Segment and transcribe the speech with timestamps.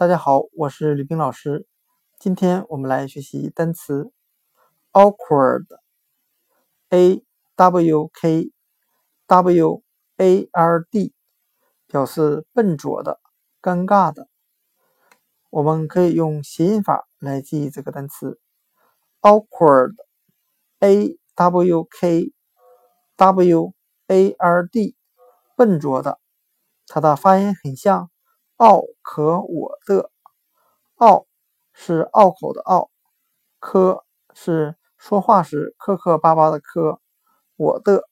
[0.00, 1.66] 大家好，我是吕冰老师。
[2.18, 4.10] 今天我们来学习单词
[4.92, 7.22] awkward，a
[7.54, 8.50] w k
[9.26, 9.82] w
[10.16, 11.12] a r d，
[11.86, 13.20] 表示笨拙的、
[13.60, 14.26] 尴尬的。
[15.50, 18.40] 我们可以用谐音法来记忆这个单词
[19.20, 22.32] awkward，a w k
[23.18, 23.74] w
[24.06, 24.96] a r d，
[25.56, 26.18] 笨拙的，
[26.86, 28.10] 它的发音很像。
[28.60, 30.10] 奥可我的，
[30.96, 31.24] 奥
[31.72, 32.90] 是拗口的拗，
[33.58, 37.00] 科是说话时磕磕巴巴的磕，
[37.56, 38.06] 我的。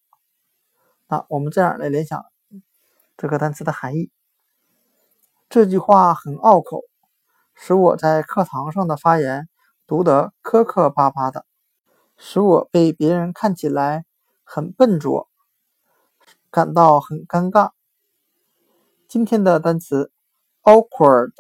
[1.07, 2.25] 那我们这样来联想
[3.19, 4.11] 这个单词的含义。
[5.51, 6.81] 这句话很拗口，
[7.55, 9.51] 使我在课堂上的发言
[9.87, 11.45] 读得磕磕巴巴的，
[12.17, 14.07] 使我被别人看起来
[14.45, 15.29] 很笨拙，
[16.51, 17.73] 感到很尴尬。
[19.07, 20.11] 今天的单词。
[20.69, 21.33] Awkward,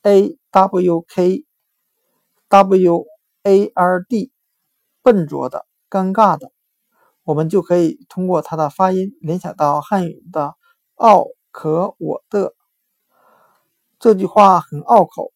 [0.00, 1.44] a w k
[2.48, 3.04] w
[3.42, 4.32] a r d，
[5.02, 6.50] 笨拙的、尴尬的，
[7.24, 10.54] 我们就可以通过它的发音联想到汉语的
[10.96, 12.54] “奥可我的”。
[14.00, 15.34] 这句话很拗口，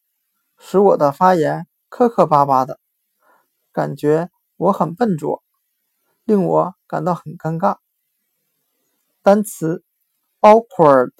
[0.57, 2.79] 使我的发言磕磕巴巴的，
[3.71, 5.43] 感觉我很笨拙，
[6.23, 7.77] 令我感到很尴尬。
[9.21, 9.83] 单词
[10.41, 11.13] awkward，a。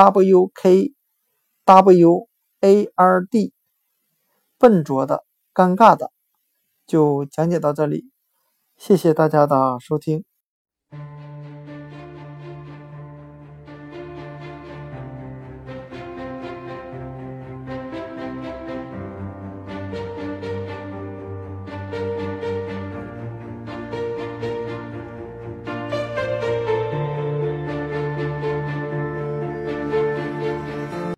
[0.00, 0.94] W K
[1.66, 2.28] W
[2.60, 3.52] A R D，
[4.56, 6.10] 笨拙的、尴尬的，
[6.86, 8.10] 就讲解到这里。
[8.78, 10.24] 谢谢大家的收听。